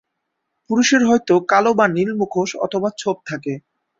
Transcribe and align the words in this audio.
পুরুষের 0.69 1.01
হয়তো 1.05 1.33
কালো 1.51 1.71
বা 1.73 1.85
নীল 1.95 2.11
মুখোশ 2.19 2.49
অথবা 2.65 2.89
ছোপ 2.97 3.17
থাকে। 3.25 3.53